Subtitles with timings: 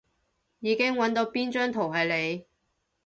[0.61, 2.45] 已經搵到邊張圖係你